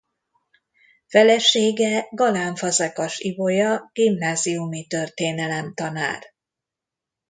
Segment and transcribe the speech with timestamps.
[1.07, 6.23] Felesége Galán-Fazekas Ibolya gimnáziumi történelemtanár.